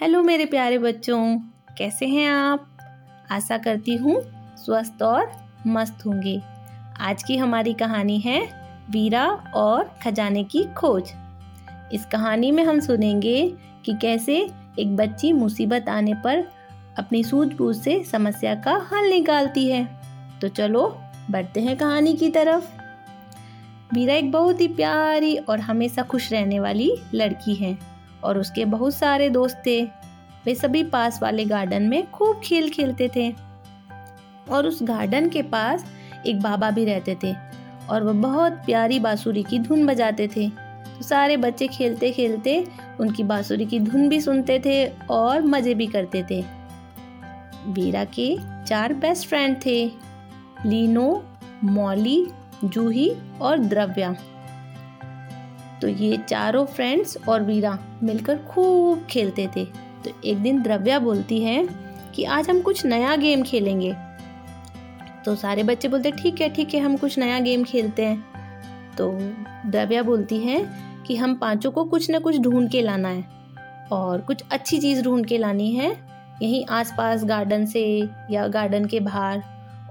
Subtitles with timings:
[0.00, 1.38] Hello मेरे प्यारे बच्चों,
[1.78, 2.66] कैसे हैं आप?
[3.30, 4.22] आशा करती हूँ
[4.56, 5.32] स्वस्थ और
[5.66, 6.42] मस्त होंगे।
[7.00, 8.40] आज की हमारी कहानी है
[8.90, 11.12] वीरा और खजाने की खोज।
[11.92, 13.54] इस कहानी में हम सुनेंगे
[13.84, 16.44] कि कैसे एक बच्ची मुसीबत आने पर
[16.98, 19.88] अपनी सूझबूझ से समस्या का हल निकालती है।
[20.40, 20.98] तो चलो,
[21.30, 22.72] बढ़ते हैं कहानी की तरफ़।
[23.94, 27.93] वीरा एक बहुत ही प्यारी और हमेशा खुश रहने वाली लड़की है।
[28.24, 29.82] और उसके बहुत सारे दोस्त थे।
[30.46, 33.32] वे सभी पास वाले गार्डन में खूब खेल खेलते थे।
[34.50, 35.84] और उस गार्डन के पास
[36.26, 37.34] एक बाबा भी रहते थे
[37.90, 42.66] और वह बहुत प्यारी बांसुरी की धुन बजाते थे। तो सारे बच्चे खेलते खेलते
[43.00, 46.44] उनकी बांसुरी की धुन भी सुनते थे और मज़े भी करते थे।
[47.66, 49.84] वीरा के चार बेस्ट फ्रेंड थे,
[50.66, 51.22] लीनो,
[51.64, 52.26] मौली,
[52.64, 53.10] जूही
[53.40, 54.14] और द्रव्या।
[55.84, 59.64] तो ये चारों फ्रेंड्स और वीरा मिलकर खूब खेलते थे।
[60.04, 61.68] तो एक दिन द्रव्या बोलती है
[62.14, 63.94] कि आज हम कुछ नया गेम खेलेंगे।
[65.24, 68.24] तो सारे बच्चे बोलते ठीक है ठीक है, हम कुछ नया गेम खेलते हैं।
[68.98, 69.10] तो
[69.70, 70.64] द्रव्या बोलती है
[71.06, 73.24] कि हम पाँचों को कुछ ना कुछ ढूंढ के लाना है
[73.92, 75.90] और कुछ अच्छी चीज़ ढूंढ के लानी है।
[76.42, 77.84] यहीं आसपास गार्डन से
[78.30, 79.42] या गार्डन के बाहर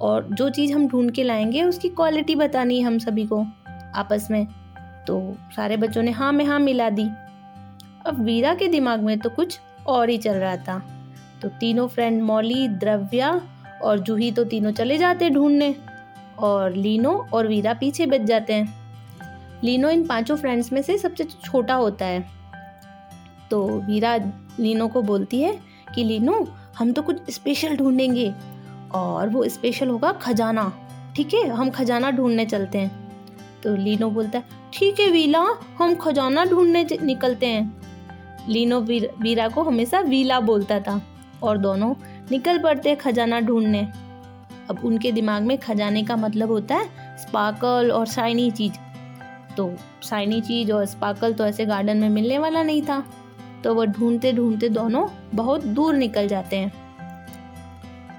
[0.00, 3.46] और जो चीज़ हम ढूंढ के लाएँगे, उसकी क्वालिटी बतानी है हम सभी को
[3.94, 4.46] आपस में।
[5.06, 7.08] तो सारे बच्चों ने हाँ में हाँ मिला दी।
[8.06, 10.82] अब वीरा के दिमाग में तो कुछ और ही चल रहा था।
[11.42, 13.40] तो तीनों फ्रेंड मौली, द्रव्या
[13.82, 15.74] और जूही तो तीनों चले जाते ढूँढने
[16.38, 18.74] और लीनो और वीरा पीछे बच जाते हैं।
[19.64, 22.24] लीनो इन पाँचों फ्रेंड्स में से सबसे छोटा होता है।
[23.50, 24.16] तो वीरा
[24.60, 25.58] लीनो को बोलती है
[25.94, 28.34] कि, लीनो, हम तो कुछ स्पेशल ढूंढेंगे
[28.94, 30.72] और वो स्पेशल होगा खजाना।
[31.16, 32.90] ठीक है, हम खजाना ढूँढने चलते हैं।
[33.62, 35.40] तो लीनो बोलता है ठीक है वीला,
[35.78, 41.00] हम खजाना ढूँढने निकलते हैं। लीनो वीरा को हमेशा वीला बोलता था
[41.42, 41.94] और दोनों
[42.30, 43.82] निकल पड़ते खजाना ढूँढने।
[44.70, 48.78] अब उनके दिमाग में खजाने का मतलब होता है स्पार्कल और शाइनी चीज़।
[49.56, 49.70] तो
[50.02, 53.02] शाइनी चीज़ और स्पार्कल तो ऐसे गार्डन में मिलने वाला नहीं था।
[53.64, 56.72] तो वह ढूंढते ढूंढते दोनों बहुत दूर निकल जाते हैं।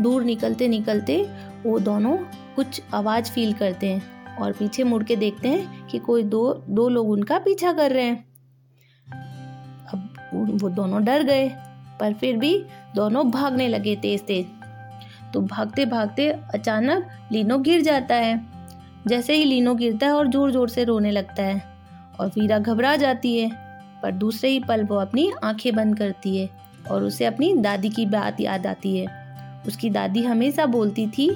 [0.00, 1.22] दूर निकलते निकलते
[1.64, 2.16] वो दोनों
[2.56, 6.88] कुछ आवाज़ फील करते हैं। और पीछे मुड़ के देखते हैं कि कोई दो दो
[6.88, 8.24] लोग उनका पीछा कर रहे हैं।
[9.92, 10.08] अब
[10.58, 11.48] वो दोनों डर गए,
[12.00, 12.56] पर फिर भी
[12.96, 14.46] दोनों भागने लगे तेज तेज
[15.32, 18.40] तो भागते भागते अचानक लीनो गिर जाता है।
[19.08, 21.62] जैसे ही लीनो गिरता है और ज़ोर ज़ोर से रोने लगता है,
[22.20, 23.50] और वीरा घबरा जाती है,
[24.02, 26.48] पर दूसरे ही पल वो अपनी आँखें बंद करती है
[26.90, 29.06] और उसे अपनी दादी की बात याद आती है।
[29.66, 31.28] उसकी दादी हमेशा बोलती थी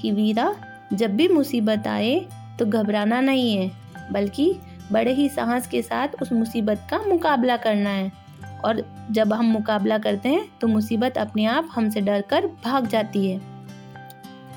[0.00, 0.54] कि वीरा,
[0.92, 2.14] जब भी मुसीबत आए
[2.58, 3.70] तो घबराना नहीं है,
[4.12, 4.58] बल्कि
[4.92, 8.12] बड़े ही साहस के साथ उस मुसीबत का मुकाबला करना है।
[8.64, 13.30] और जब हम मुकाबला करते हैं तो मुसीबत अपने आप हमसे डर कर भाग जाती
[13.30, 13.40] है।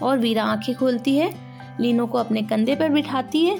[0.01, 1.33] और वीरा आँखें खोलती है,
[1.79, 3.59] लीनो को अपने कंधे पर बिठाती है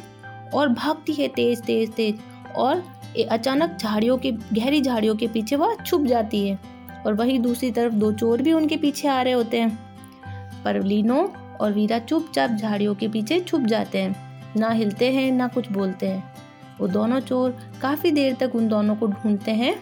[0.53, 2.19] और भागती है तेज तेज तेज।
[2.56, 2.83] और
[3.31, 6.59] अचानक झाड़ियों के, गहरी झाड़ियों के पीछे वह छुप जाती है
[7.06, 11.33] और वही दूसरी तरफ़ दो चोर भी उनके पीछे आ रहे होते हैं। पर लीनो
[11.61, 16.08] और वीरा चुपचाप झाड़ियों के पीछे छुप जाते हैं। ना हिलते हैं, ना कुछ बोलते
[16.08, 16.34] हैं।
[16.80, 19.76] वो दोनों चोर काफ़ी देर तक उन दोनों को ढूंढते हैं,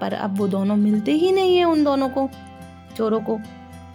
[0.00, 2.28] पर अब वो दोनों मिलते ही नहीं है उन दोनों को।
[2.96, 3.38] चोरों को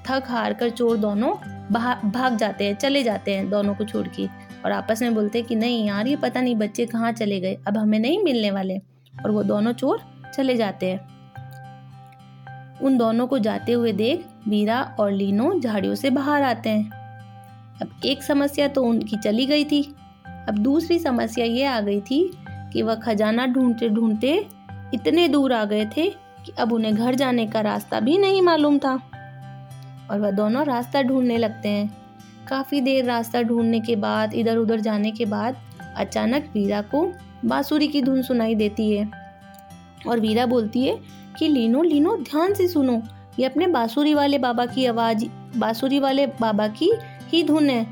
[0.07, 1.33] थक हार कर चोर दोनों
[1.71, 4.25] भाग जाते हैं, चले जाते हैं दोनों को छोड़ के
[4.65, 7.57] और आपस में बोलते हैं कि नहीं यार, ये पता नहीं बच्चे कहाँ चले गए,
[7.67, 8.77] अब हमें नहीं मिलने वाले।
[9.13, 10.01] और वो दोनों चोर
[10.35, 11.11] चले जाते हैं।
[12.81, 16.89] उन दोनों को जाते हुए देख वीरा और लीनो झाड़ियों से बाहर आते हैं।
[17.81, 19.83] अब एक समस्या तो उनकी चली गई थी
[20.49, 24.47] अब दूसरी समस्या ये आ गई थी कि वह खजाना ढूंढते ढूंढते
[24.93, 26.09] इतने दूर आ गए थे
[26.45, 28.99] कि अब उन्हें घर जाने का रास्ता भी नहीं मालूम था।
[30.11, 31.97] और वह दोनों रास्ता ढूँढने लगते हैं।
[32.47, 35.55] काफ़ी देर रास्ता ढूँढने के बाद इधर उधर जाने के बाद,
[35.95, 37.13] अचानक वीरा को
[37.45, 39.11] बांसुरी की धुन सुनाई देती है।
[40.07, 40.99] और वीरा बोलती है
[41.37, 43.01] कि, लीनो लीनो, ध्यान से सुनो।
[43.39, 45.25] ये अपने बांसुरी वाले बाबा की आवाज़,
[45.57, 46.91] बांसुरी वाले बाबा की
[47.27, 47.87] ही धुन है।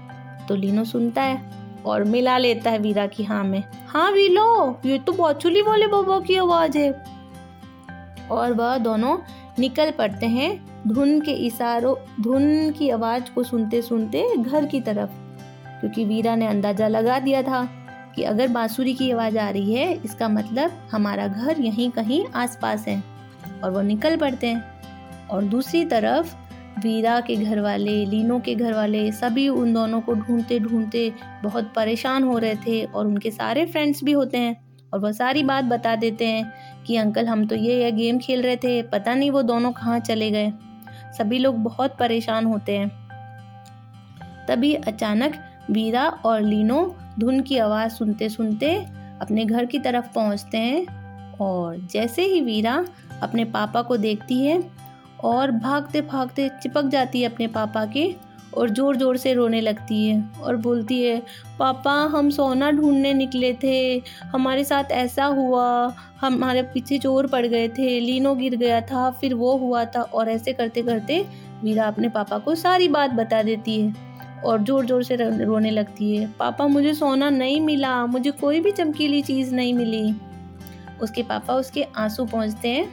[0.47, 4.99] तो लीनो सुनता है। और मिला लेता है वीरा की हाँ में। हाँ वीलो, ये
[4.99, 6.91] तो बाचुली वाले बाबा की आवाज़ है।
[8.31, 9.17] और वह दोनों
[9.59, 10.51] निकल पड़ते हैं
[10.87, 15.09] धुन के इशारों, धुन की आवाज़ को सुनते सुनते घर की तरफ़,
[15.79, 17.63] क्योंकि वीरा ने अंदाज़ा लगा दिया था
[18.15, 22.87] कि अगर बांसुरी की आवाज़ आ रही है, इसका मतलब हमारा घर यहीं कहीं आसपास
[22.87, 23.03] है।
[23.63, 26.35] और वो निकल पड़ते हैं। और दूसरी तरफ़
[26.79, 31.13] वीरा के घर वाले लीनो के घर वाले सभी उन दोनों को ढूंढते ढूंढते
[31.43, 35.43] बहुत परेशान हो रहे थे और उनके सारे फ्रेंड्स भी होते हैं और वह सारी
[35.43, 36.53] बात बता देते हैं
[36.87, 39.99] कि अंकल हम तो ये ये गेम खेल रहे थे, पता नहीं वो दोनों कहाँ
[39.99, 40.53] चले गए।
[41.17, 42.89] सभी लोग बहुत परेशान होते हैं।
[44.47, 45.33] तभी अचानक
[45.71, 48.75] वीरा और लीनो धुन की आवाज़ सुनते सुनते
[49.21, 50.85] अपने घर की तरफ़ पहुँचते हैं
[51.37, 52.85] और जैसे ही वीरा
[53.21, 54.80] अपने पापा को देखती है
[55.23, 58.13] और भागते भागते चिपक जाती है अपने पापा के
[58.57, 61.21] और ज़ोर ज़ोर से रोने लगती है और बोलती है,
[61.59, 67.67] पापा, हम सोना ढूँढने निकले थे। हमारे साथ ऐसा हुआ। हमारे पीछे चोर पड़ गए
[67.69, 71.25] थे। लीनो गिर गया था। फिर वो हुआ था। और ऐसे करते करते
[71.63, 73.93] मीरा अपने पापा को सारी बात बता देती है
[74.45, 78.71] और ज़ोर ज़ोर से रोने लगती है, पापा, मुझे सोना नहीं मिला। मुझे कोई भी
[78.71, 80.15] चमकीली चीज़ नहीं मिली।
[81.01, 82.89] उसके पापा उसके आँसू पहुँचते हैं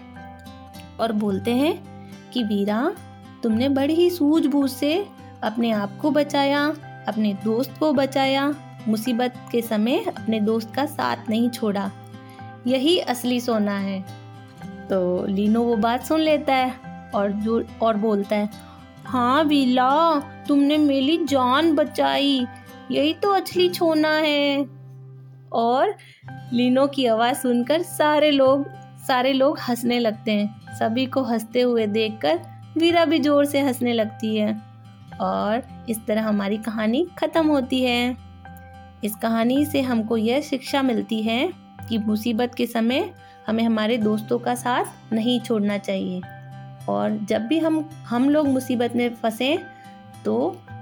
[1.00, 1.87] और बोलते हैं
[2.32, 2.94] कि वीरा,
[3.42, 5.06] तुमने बड़ी ही सूझबूझ से
[5.42, 6.74] अपने आप को बचाया,
[7.08, 8.54] अपने दोस्त को बचाया,
[8.88, 11.90] मुसीबत के समय अपने दोस्त का साथ नहीं छोड़ा।
[12.66, 14.04] यही असली सोना है।
[14.90, 16.74] तो लीनो वो बात सुन लेता है
[17.14, 18.48] और जो, और बोलता है
[19.04, 22.46] हाँ वीला, तुमने मेरी जान बचाई।
[22.90, 24.66] यही तो असली सोना है।
[25.52, 25.96] और
[26.52, 28.68] लीनो की आवाज़ सुनकर सारे लोग
[29.08, 32.40] सारे लोग हंसने लगते हैं। सभी को हँसते हुए देखकर
[32.78, 34.56] वीरा भी ज़ोर से हंसने लगती है।
[35.20, 38.16] और इस तरह हमारी कहानी ख़त्म होती है।
[39.04, 41.48] इस कहानी से हमको यह शिक्षा मिलती है
[41.88, 43.10] कि मुसीबत के समय
[43.46, 46.20] हमें हमारे दोस्तों का साथ नहीं छोड़ना चाहिए।
[46.88, 49.58] और जब भी हम हम लोग मुसीबत में फंसे
[50.24, 50.36] तो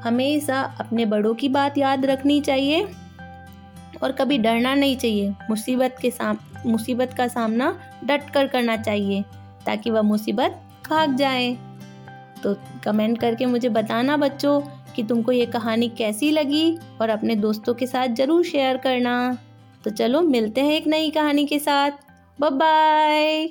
[0.04, 2.86] हमेशा अपने बड़ों की बात याद रखनी चाहिए।
[4.02, 9.22] और कभी डरना नहीं चाहिए। मुसीबत के साम, मुसीबत का सामना डट कर करना चाहिए,
[9.66, 10.60] ताकि वह मुसीबत
[10.90, 11.52] भाग जाए।
[12.42, 12.54] तो
[12.84, 14.60] कमेंट करके मुझे बताना बच्चों,
[14.96, 19.16] कि तुमको ये कहानी कैसी लगी, और अपने दोस्तों के साथ ज़रूर शेयर करना।
[19.84, 21.90] तो चलो मिलते हैं एक नई कहानी के साथ।
[22.40, 23.48] बाय